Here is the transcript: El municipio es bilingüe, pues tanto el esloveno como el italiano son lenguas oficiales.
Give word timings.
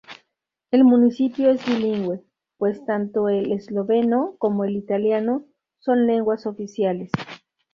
El 0.71 0.83
municipio 0.83 1.51
es 1.51 1.63
bilingüe, 1.63 2.25
pues 2.57 2.83
tanto 2.85 3.29
el 3.29 3.51
esloveno 3.51 4.33
como 4.39 4.63
el 4.65 4.75
italiano 4.75 5.45
son 5.77 6.07
lenguas 6.07 6.47
oficiales. 6.47 7.11